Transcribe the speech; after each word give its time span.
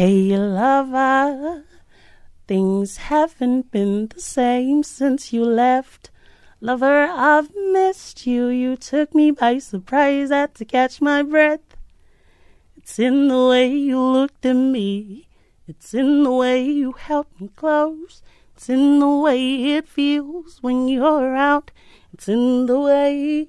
Hey, 0.00 0.34
lover, 0.34 1.64
things 2.48 2.96
haven't 3.12 3.70
been 3.70 4.06
the 4.06 4.18
same 4.18 4.82
since 4.82 5.30
you 5.30 5.44
left. 5.44 6.10
Lover, 6.58 7.04
I've 7.04 7.54
missed 7.54 8.26
you. 8.26 8.46
You 8.46 8.76
took 8.76 9.14
me 9.14 9.30
by 9.30 9.58
surprise, 9.58 10.30
had 10.30 10.54
to 10.54 10.64
catch 10.64 11.02
my 11.02 11.22
breath. 11.22 11.76
It's 12.78 12.98
in 12.98 13.28
the 13.28 13.46
way 13.46 13.68
you 13.68 14.00
looked 14.00 14.46
at 14.46 14.54
me. 14.56 15.28
It's 15.68 15.92
in 15.92 16.22
the 16.24 16.32
way 16.32 16.64
you 16.64 16.92
held 16.92 17.26
me 17.38 17.50
close. 17.54 18.22
It's 18.56 18.70
in 18.70 19.00
the 19.00 19.06
way 19.06 19.76
it 19.76 19.86
feels 19.86 20.62
when 20.62 20.88
you're 20.88 21.36
out. 21.36 21.72
It's 22.14 22.26
in 22.26 22.64
the 22.64 22.80
way. 22.80 23.48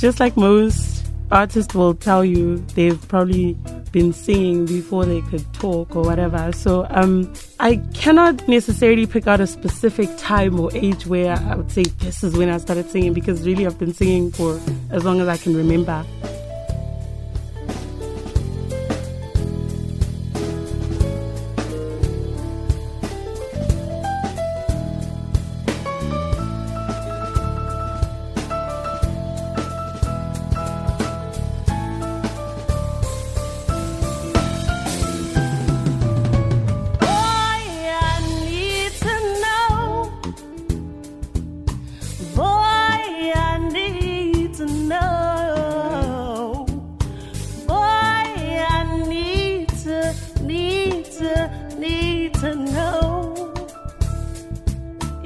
Just 0.00 0.18
like 0.18 0.34
most 0.34 1.04
artists 1.30 1.74
will 1.74 1.94
tell 1.94 2.24
you, 2.24 2.56
they've 2.74 3.06
probably 3.08 3.52
been 3.92 4.14
singing 4.14 4.64
before 4.64 5.04
they 5.04 5.20
could 5.20 5.44
talk 5.52 5.94
or 5.94 6.02
whatever. 6.02 6.52
So 6.52 6.86
um, 6.88 7.30
I 7.58 7.76
cannot 7.92 8.48
necessarily 8.48 9.06
pick 9.06 9.26
out 9.26 9.42
a 9.42 9.46
specific 9.46 10.08
time 10.16 10.58
or 10.58 10.74
age 10.74 11.06
where 11.06 11.36
I 11.36 11.54
would 11.54 11.70
say 11.70 11.82
this 11.82 12.24
is 12.24 12.34
when 12.34 12.48
I 12.48 12.56
started 12.56 12.88
singing 12.88 13.12
because 13.12 13.46
really 13.46 13.66
I've 13.66 13.78
been 13.78 13.92
singing 13.92 14.32
for 14.32 14.58
as 14.88 15.04
long 15.04 15.20
as 15.20 15.28
I 15.28 15.36
can 15.36 15.54
remember. 15.54 16.02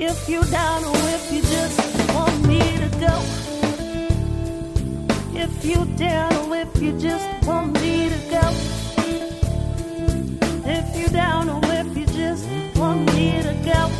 if 0.06 0.28
you 0.28 0.42
down 0.44 0.84
or 0.84 0.96
if 1.16 1.32
you 1.32 1.40
just 1.40 2.14
want 2.14 2.46
me 2.46 2.58
to 2.58 2.88
go. 3.00 3.14
If 5.34 5.64
you 5.64 5.84
down 5.96 6.34
or 6.36 6.56
if 6.56 6.82
you 6.82 6.92
just 6.98 7.26
want 7.46 7.72
me 7.80 8.10
to 8.10 8.18
go. 8.30 8.44
If 10.66 10.96
you 10.98 11.08
down 11.08 11.48
or 11.48 11.60
if 11.64 11.96
you 11.96 12.06
just 12.06 12.46
want 12.76 13.12
me 13.14 13.42
to 13.42 13.54
go. 13.64 13.90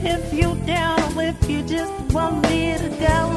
If 0.00 0.32
you 0.32 0.54
down 0.66 1.00
or 1.16 1.22
if 1.22 1.50
you 1.50 1.62
just 1.62 1.92
want 2.12 2.42
me 2.48 2.78
to 2.78 2.88
go. 3.00 3.35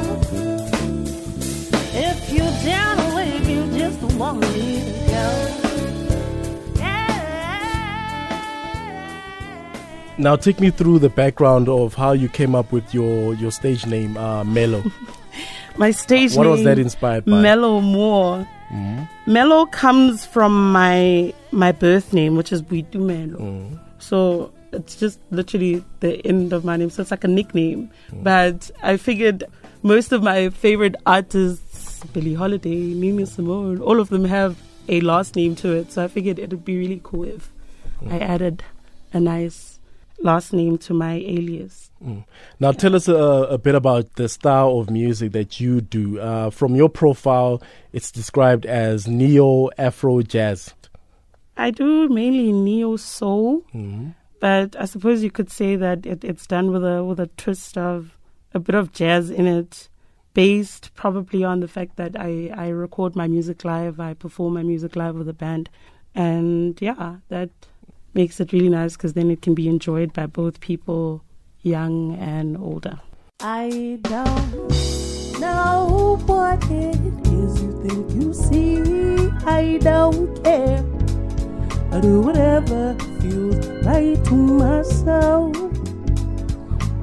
Now, 10.20 10.36
take 10.36 10.60
me 10.60 10.68
through 10.68 10.98
the 10.98 11.08
background 11.08 11.66
of 11.70 11.94
how 11.94 12.12
you 12.12 12.28
came 12.28 12.54
up 12.54 12.72
with 12.72 12.92
your, 12.92 13.32
your 13.32 13.50
stage 13.50 13.86
name, 13.86 14.18
uh, 14.18 14.44
Melo. 14.44 14.84
my 15.78 15.92
stage 15.92 16.34
what 16.34 16.42
name. 16.42 16.50
What 16.50 16.56
was 16.58 16.64
that 16.64 16.78
inspired 16.78 17.24
by? 17.24 17.40
Melo 17.40 17.80
Moore. 17.80 18.46
Mm-hmm. 18.70 19.32
Melo 19.32 19.64
comes 19.64 20.26
from 20.26 20.72
my 20.72 21.32
my 21.52 21.72
birth 21.72 22.12
name, 22.12 22.36
which 22.36 22.52
is 22.52 22.60
Boitumelo. 22.62 23.36
Mm. 23.40 23.80
So 23.98 24.52
it's 24.72 24.94
just 24.96 25.18
literally 25.30 25.82
the 26.00 26.24
end 26.26 26.52
of 26.52 26.66
my 26.66 26.76
name. 26.76 26.90
So 26.90 27.00
it's 27.00 27.10
like 27.10 27.24
a 27.24 27.28
nickname. 27.28 27.90
Mm. 28.10 28.22
But 28.22 28.70
I 28.82 28.98
figured 28.98 29.44
most 29.82 30.12
of 30.12 30.22
my 30.22 30.50
favorite 30.50 30.96
artists, 31.06 32.04
Billie 32.12 32.34
Holiday, 32.34 32.76
Nina 32.92 33.24
Simone, 33.24 33.80
all 33.80 33.98
of 34.00 34.10
them 34.10 34.26
have 34.26 34.58
a 34.86 35.00
last 35.00 35.34
name 35.34 35.56
to 35.56 35.72
it. 35.72 35.92
So 35.92 36.04
I 36.04 36.08
figured 36.08 36.38
it 36.38 36.50
would 36.50 36.64
be 36.64 36.76
really 36.76 37.00
cool 37.02 37.24
if. 37.24 37.50
I 38.08 38.18
added 38.18 38.62
a 39.12 39.20
nice 39.20 39.69
last 40.22 40.52
name 40.52 40.78
to 40.78 40.94
my 40.94 41.14
alias. 41.14 41.90
Mm. 42.04 42.24
Now, 42.58 42.72
tell 42.72 42.94
us 42.94 43.08
a, 43.08 43.14
a, 43.14 43.58
bit 43.58 43.74
about 43.74 44.14
the 44.14 44.28
style 44.28 44.78
of 44.78 44.90
music 44.90 45.32
that 45.32 45.60
you 45.60 45.80
do. 45.80 46.18
Uh, 46.18 46.50
from 46.50 46.74
your 46.74 46.88
profile, 46.88 47.62
it's 47.92 48.10
described 48.10 48.64
as 48.66 49.06
neo 49.06 49.68
Afro 49.76 50.22
jazz. 50.22 50.74
I 51.56 51.70
do 51.70 52.08
mainly 52.08 52.52
neo 52.52 52.96
soul, 52.96 53.60
mm-hmm. 53.74 54.10
but 54.40 54.76
I 54.76 54.86
suppose 54.86 55.22
you 55.22 55.30
could 55.30 55.50
say 55.50 55.76
that 55.76 56.06
it, 56.06 56.24
it's 56.24 56.46
done 56.46 56.70
with 56.70 56.84
a 56.84 57.04
with 57.04 57.20
a 57.20 57.26
twist 57.36 57.76
of 57.76 58.16
a 58.54 58.58
bit 58.58 58.74
of 58.74 58.92
jazz 58.92 59.30
in 59.30 59.46
it, 59.46 59.90
based 60.32 60.94
probably 60.94 61.44
on 61.44 61.60
the 61.60 61.68
fact 61.68 61.96
that 61.96 62.18
I 62.18 62.50
I 62.56 62.68
record 62.68 63.14
my 63.14 63.28
music 63.28 63.62
live, 63.64 64.00
I 64.00 64.14
perform 64.14 64.54
my 64.54 64.62
music 64.62 64.96
live 64.96 65.16
with 65.16 65.28
a 65.28 65.34
band, 65.34 65.68
and 66.14 66.80
yeah, 66.80 67.16
that 67.28 67.50
makes 68.14 68.40
it 68.40 68.52
really 68.52 68.68
nice 68.68 68.96
because 68.96 69.14
then 69.14 69.30
it 69.30 69.42
can 69.42 69.54
be 69.54 69.68
enjoyed 69.68 70.12
by 70.12 70.26
both 70.26 70.60
people, 70.60 71.22
young 71.62 72.16
and 72.16 72.56
older. 72.56 73.00
I 73.40 73.98
don't 74.02 75.40
know 75.40 76.18
what 76.26 76.62
it 76.70 76.96
is 77.28 77.62
you 77.62 77.72
think 77.82 78.10
you 78.12 78.34
see. 78.34 79.30
I 79.46 79.78
don't 79.78 80.42
care. 80.44 80.84
I 81.92 82.00
do 82.00 82.20
whatever 82.20 82.94
feels 83.20 83.66
right 83.84 84.22
to 84.26 84.34
myself. 84.34 85.56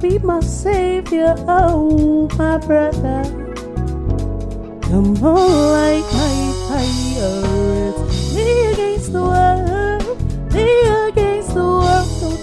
Be 0.00 0.18
my 0.20 0.40
savior, 0.40 1.34
oh 1.48 2.28
my 2.38 2.58
brother. 2.58 3.24
Come 4.82 5.22
on, 5.22 5.62
like 5.72 6.04
my 6.12 6.36
fire. 6.68 7.42
It's 7.90 8.34
me 8.34 8.72
against 8.72 9.12
the 9.12 9.22
world. 9.22 10.52
Me 10.54 10.88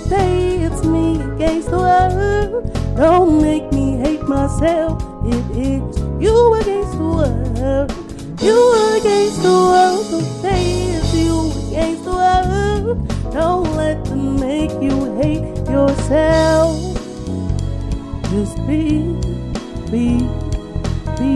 say 0.10 0.58
it's 0.60 0.84
me 0.84 1.20
against 1.22 1.70
the 1.70 1.78
world. 1.78 2.96
Don't 2.96 3.42
make 3.42 3.72
me 3.72 3.98
hate 3.98 4.24
myself. 4.24 5.02
It 5.26 5.46
is 5.58 5.98
you 6.22 6.54
against 6.56 6.98
the 6.98 7.10
world. 7.18 7.92
You 8.42 8.58
against 8.98 9.42
the 9.42 9.50
world. 9.50 10.06
Say 10.42 10.62
it's 10.96 11.14
you 11.14 11.52
against 11.68 12.04
the 12.06 12.12
world. 12.12 13.34
Don't 13.34 13.76
let 13.76 14.04
them 14.06 14.40
make 14.40 14.72
you 14.82 15.16
hate 15.22 15.44
yourself. 15.70 16.76
Just 18.30 18.58
be, 18.68 19.02
be, 19.92 20.22
be, 21.18 21.34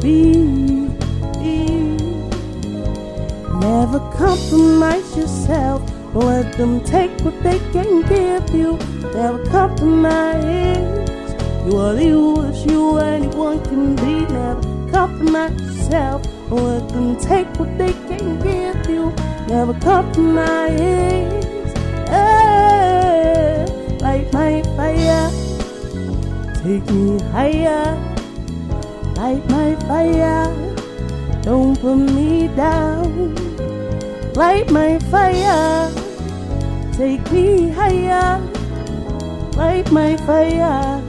be, 0.00 0.88
be. 1.38 1.96
Never 3.60 4.00
compromise 4.16 5.16
yourself. 5.16 5.99
Let 6.12 6.54
them 6.54 6.80
take 6.82 7.12
what 7.20 7.40
they 7.40 7.60
can 7.72 8.02
give 8.02 8.50
you. 8.52 8.76
Never 9.14 9.44
compromise. 9.46 10.76
You 11.64 11.76
are 11.76 11.94
you 11.94 12.42
as 12.46 12.66
you 12.66 12.98
anyone 12.98 13.62
can 13.62 13.94
be. 13.94 14.26
Never 14.26 14.90
compromise 14.90 15.60
yourself. 15.60 16.26
Let 16.50 16.88
them 16.88 17.16
take 17.16 17.46
what 17.60 17.78
they 17.78 17.92
can 18.08 18.40
give 18.40 18.90
you. 18.90 19.12
Never 19.46 19.72
compromise. 19.74 21.46
Light 24.02 24.32
my 24.32 24.62
fire. 24.76 25.30
Take 26.64 26.90
me 26.90 27.20
higher. 27.30 27.96
Light 29.14 29.48
my 29.48 29.76
fire. 29.86 30.48
Don't 31.42 31.80
put 31.80 31.94
me 31.94 32.48
down. 32.48 33.36
Light 34.34 34.68
my 34.72 34.98
fire. 34.98 35.99
Take 37.00 37.32
me 37.32 37.70
higher. 37.70 38.38
Light 39.56 39.90
my 39.90 40.18
fire. 40.18 41.00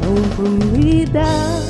Don't 0.00 0.30
put 0.34 0.50
me 0.70 1.04
down. 1.04 1.62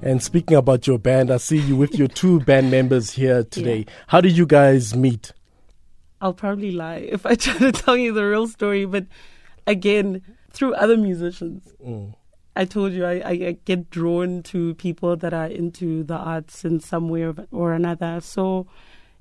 And 0.00 0.22
speaking 0.22 0.56
about 0.56 0.86
your 0.86 1.00
band, 1.00 1.32
I 1.32 1.38
see 1.38 1.58
you 1.58 1.74
with 1.74 1.98
your 1.98 2.06
two 2.06 2.38
band 2.42 2.70
members 2.70 3.10
here 3.10 3.42
today. 3.42 3.78
Yeah. 3.78 3.94
How 4.06 4.20
did 4.20 4.36
you 4.36 4.46
guys 4.46 4.94
meet? 4.94 5.32
I'll 6.20 6.34
probably 6.34 6.70
lie 6.70 7.08
if 7.10 7.26
I 7.26 7.34
try 7.34 7.58
to 7.58 7.72
tell 7.72 7.96
you 7.96 8.12
the 8.12 8.24
real 8.24 8.46
story, 8.46 8.84
but 8.84 9.06
again, 9.66 10.22
through 10.52 10.74
other 10.74 10.96
musicians. 10.96 11.74
Mm. 11.84 12.14
I 12.54 12.64
told 12.64 12.92
you 12.92 13.04
I, 13.04 13.28
I, 13.28 13.58
get 13.64 13.90
drawn 13.90 14.44
to 14.44 14.74
people 14.74 15.16
that 15.16 15.34
are 15.34 15.48
into 15.48 16.04
the 16.04 16.14
arts 16.14 16.64
in 16.64 16.78
some 16.78 17.08
way 17.08 17.24
or 17.50 17.72
another. 17.72 18.20
So, 18.20 18.68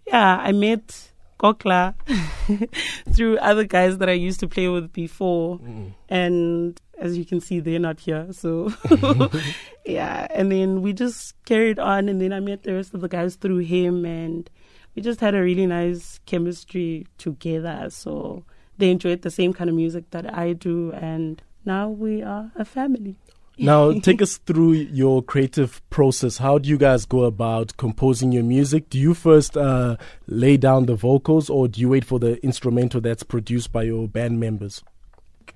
yeah, 0.08 0.38
I 0.38 0.52
met 0.52 1.12
Kokla 1.40 1.94
through 3.14 3.38
other 3.40 3.66
guys 3.66 3.98
that 3.98 4.10
I 4.10 4.14
used 4.14 4.40
to 4.40 4.48
play 4.48 4.70
with 4.70 4.94
before. 4.94 5.60
Mm. 5.60 5.94
And 6.08 6.82
as 6.98 7.18
you 7.18 7.26
can 7.26 7.42
see, 7.42 7.60
they're 7.60 7.80
not 7.80 8.00
here. 8.00 8.28
So, 8.32 8.74
yeah. 9.86 10.28
And 10.32 10.52
then 10.52 10.82
we 10.82 10.94
just 10.94 11.36
carried 11.46 11.80
on. 11.80 12.08
And 12.08 12.22
then 12.22 12.32
I 12.32 12.40
met 12.40 12.64
the 12.64 12.74
rest 12.74 12.94
of 12.94 13.02
the 13.02 13.10
guys 13.10 13.36
through 13.36 13.60
him. 13.60 14.06
And 14.06 14.50
we 14.96 15.02
just 15.02 15.20
had 15.20 15.36
a 15.36 15.42
really 15.42 15.66
nice 15.66 16.20
chemistry 16.26 17.08
together. 17.18 17.88
So 17.90 18.46
they 18.78 18.90
enjoyed 18.90 19.22
the 19.22 19.32
same 19.32 19.54
kind 19.54 19.70
of 19.70 19.76
music 19.76 20.12
that 20.12 20.34
I 20.34 20.54
do. 20.54 20.94
And 20.94 21.42
now 21.66 21.90
we 21.90 22.22
are 22.22 22.52
a 22.56 22.64
family. 22.64 23.18
now, 23.58 23.92
take 24.00 24.22
us 24.22 24.38
through 24.38 24.74
your 24.74 25.22
creative 25.22 25.88
process. 25.90 26.38
How 26.38 26.58
do 26.58 26.70
you 26.70 26.78
guys 26.78 27.06
go 27.06 27.24
about 27.24 27.78
composing 27.78 28.32
your 28.32 28.44
music? 28.44 28.90
Do 28.90 28.98
you 28.98 29.14
first 29.14 29.56
uh, 29.56 29.98
lay 30.28 30.58
down 30.58 30.88
the 30.88 30.96
vocals 30.96 31.50
or 31.50 31.68
do 31.68 31.80
you 31.80 31.90
wait 31.90 32.04
for 32.06 32.20
the 32.20 32.44
instrumental 32.44 33.00
that's 33.00 33.24
produced 33.24 33.72
by 33.72 33.84
your 33.84 34.08
band 34.08 34.40
members? 34.40 34.84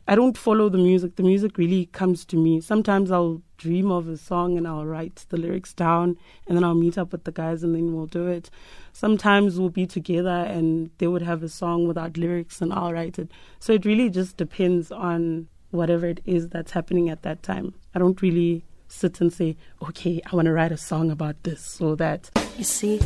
I 0.08 0.16
don't 0.16 0.38
follow 0.38 0.70
the 0.70 0.78
music. 0.78 1.16
The 1.16 1.24
music 1.24 1.58
really 1.58 1.88
comes 1.88 2.24
to 2.26 2.38
me. 2.38 2.62
Sometimes 2.62 3.12
I'll 3.12 3.42
dream 3.58 3.92
of 3.92 4.08
a 4.08 4.16
song 4.16 4.58
and 4.58 4.68
I'll 4.68 4.86
write 4.86 5.26
the 5.30 5.38
lyrics 5.38 5.74
down 5.74 6.18
and 6.48 6.56
then 6.56 6.64
I'll 6.64 6.76
meet 6.76 6.98
up 6.98 7.12
with 7.12 7.24
the 7.24 7.32
guys 7.32 7.64
and 7.64 7.76
then 7.76 7.94
we'll 7.94 8.06
do 8.06 8.28
it. 8.28 8.50
Sometimes 8.94 9.60
we'll 9.60 9.70
be 9.70 9.86
together 9.86 10.30
and 10.30 10.92
they 11.00 11.08
would 11.08 11.24
have 11.24 11.44
a 11.44 11.50
song 11.50 11.88
without 11.88 12.18
lyrics 12.18 12.62
and 12.62 12.72
I'll 12.72 12.94
write 12.94 13.20
it. 13.20 13.32
So 13.60 13.74
it 13.74 13.86
really 13.86 14.10
just 14.10 14.38
depends 14.38 14.92
on 14.92 15.48
whatever 15.72 16.06
it 16.06 16.22
is 16.26 16.50
that's 16.50 16.72
happening 16.72 17.10
at 17.10 17.24
that 17.24 17.44
time. 17.44 17.74
I 17.94 18.00
don't 18.00 18.22
really 18.22 18.64
sit 18.88 19.20
and 19.22 19.32
say, 19.32 19.58
okay, 19.82 20.22
I 20.32 20.36
want 20.36 20.46
to 20.46 20.54
write 20.54 20.72
a 20.72 20.78
song 20.78 21.12
about 21.12 21.44
this 21.44 21.80
or 21.82 21.96
that. 21.98 22.30
You 22.58 22.64
see, 22.64 23.00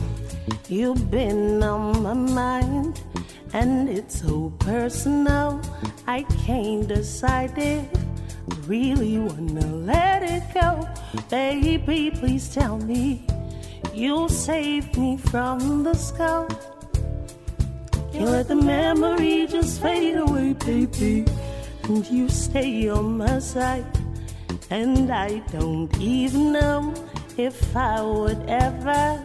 you've 0.69 1.09
been 1.11 1.61
on 1.63 2.03
my 2.03 2.13
mind, 2.13 3.03
and 3.53 3.89
it's 3.89 4.21
so 4.21 4.51
personal. 4.59 5.61
I 6.07 6.23
can't 6.45 6.87
decide 6.87 7.57
if 7.57 7.85
I 7.93 8.55
really 8.67 9.17
wanna 9.17 9.65
let 9.65 10.23
it 10.23 10.43
go. 10.53 10.87
Baby, 11.29 12.11
please 12.11 12.53
tell 12.53 12.77
me 12.77 13.25
you'll 13.93 14.29
save 14.29 14.97
me 14.97 15.17
from 15.17 15.83
the 15.83 15.93
scope. 15.93 16.53
Can't 18.13 18.29
let 18.29 18.47
the 18.47 18.55
memory 18.55 19.47
just 19.47 19.81
fade 19.81 20.17
away, 20.17 20.53
baby. 20.53 21.25
And 21.91 22.09
you 22.09 22.29
stay 22.29 22.88
on 22.88 23.17
my 23.17 23.39
side. 23.39 23.85
And 24.69 25.11
I 25.11 25.39
don't 25.51 25.93
even 25.99 26.53
know 26.53 26.93
if 27.35 27.75
I 27.75 28.01
would 28.01 28.41
ever 28.47 29.21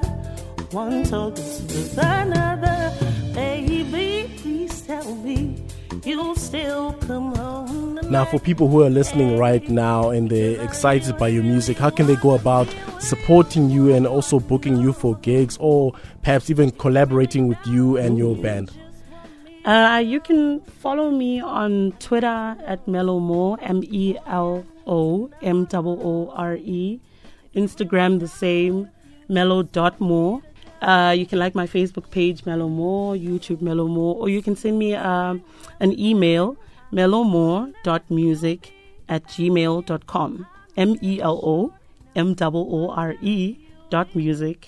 want 0.72 1.06
to 1.10 1.30
this 1.30 1.60
with 1.60 1.96
another. 1.96 2.92
Baby, 3.32 4.28
please 4.38 4.82
tell 4.82 5.14
me 5.14 5.64
you'll 6.04 6.34
still 6.34 6.94
come 6.94 7.36
home. 7.36 8.00
Now, 8.10 8.24
for 8.24 8.40
people 8.40 8.66
who 8.66 8.82
are 8.82 8.90
listening 8.90 9.38
right 9.38 9.68
now 9.68 10.10
and 10.10 10.28
they're 10.28 10.60
excited 10.60 11.16
by 11.18 11.28
your 11.28 11.44
music, 11.44 11.78
how 11.78 11.90
can 11.90 12.08
they 12.08 12.16
go 12.16 12.34
about 12.34 12.66
supporting 12.98 13.70
you 13.70 13.94
and 13.94 14.08
also 14.08 14.40
booking 14.40 14.76
you 14.78 14.92
for 14.92 15.14
gigs 15.18 15.56
or 15.60 15.92
perhaps 16.24 16.50
even 16.50 16.72
collaborating 16.72 17.46
with 17.46 17.64
you 17.64 17.96
and 17.96 18.18
your 18.18 18.34
band? 18.34 18.72
Uh, 19.66 19.98
you 19.98 20.20
can 20.20 20.60
follow 20.60 21.10
me 21.10 21.40
on 21.40 21.90
Twitter 21.98 22.56
at 22.64 22.86
Melo 22.86 23.18
More, 23.18 23.58
M 23.60 23.82
E 23.82 24.16
L 24.24 24.64
O 24.86 25.28
M 25.42 25.66
O 25.72 25.80
O 25.82 26.32
R 26.36 26.54
E. 26.54 27.00
Instagram 27.52 28.20
the 28.20 28.28
same, 28.28 28.88
Melo.more. 29.28 30.40
Uh, 30.80 31.12
you 31.18 31.26
can 31.26 31.40
like 31.40 31.56
my 31.56 31.66
Facebook 31.66 32.08
page, 32.12 32.46
Melo 32.46 32.68
More, 32.68 33.16
YouTube 33.16 33.60
Melo 33.60 33.88
More, 33.88 34.14
or 34.14 34.28
you 34.28 34.40
can 34.40 34.54
send 34.54 34.78
me 34.78 34.94
um, 34.94 35.42
an 35.80 35.98
email, 35.98 36.56
melomore.music 36.92 38.72
at 39.08 39.24
gmail.com. 39.24 40.46
M 40.76 40.96
E 41.02 41.20
L 41.20 41.40
O 41.42 41.72
M 42.14 42.36
O 42.40 42.50
O 42.54 42.90
R 42.90 43.16
E 43.20 43.56
dot 43.90 44.14
music 44.14 44.66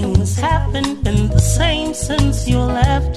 things 0.00 0.36
haven't 0.36 1.02
been 1.04 1.28
the 1.28 1.44
same 1.58 1.94
since 1.94 2.46
you 2.46 2.58
left. 2.58 3.14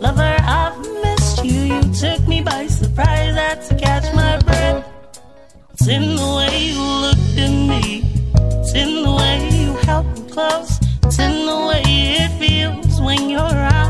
Lover, 0.00 0.36
I've 0.60 0.78
missed 1.04 1.44
you. 1.44 1.60
You 1.72 1.82
took 2.02 2.22
me 2.28 2.40
by 2.40 2.66
surprise. 2.68 3.34
I 3.36 3.46
had 3.50 3.62
to 3.68 3.74
catch 3.86 4.06
my 4.14 4.38
breath. 4.46 4.84
It's 5.72 5.88
in 5.88 6.04
the 6.20 6.30
way 6.38 6.54
you 6.70 6.82
looked 7.04 7.36
at 7.46 7.54
me. 7.72 7.84
It's 8.60 8.74
in 8.82 8.90
the 9.06 9.12
way 9.20 9.36
you 9.58 9.68
held 9.86 10.06
me 10.14 10.22
close. 10.34 10.72
It's 11.04 11.18
in 11.18 11.34
the 11.50 11.58
way 11.70 11.82
it 12.22 12.30
feels 12.40 13.00
when 13.00 13.28
you're 13.32 13.54
around. 13.58 13.89